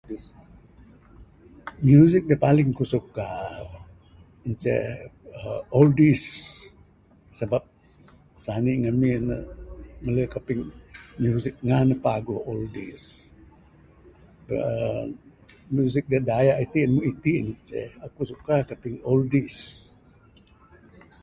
Music 1.89 2.23
da 2.29 2.35
paling 2.45 2.71
ku 2.77 2.83
suka 2.93 3.25
inceh 4.47 4.83
oldies 5.79 6.23
sabab 7.39 7.63
sani 8.45 8.71
ngamin 8.81 9.21
ne 9.29 9.37
mele 10.03 10.23
kaping 10.33 10.61
music 11.23 11.55
ngan 11.67 11.85
ne 11.89 11.95
paguh 12.05 12.41
oldies 12.51 13.03
uhh 14.55 15.03
music 15.77 16.03
da 16.11 16.19
dayak 16.29 16.57
itin 16.65 16.91
itin 17.11 17.45
ne 17.49 17.55
ce 17.67 17.79
aku 18.05 18.21
suka 18.31 18.55
kaping 18.69 18.95
oldies. 19.11 19.57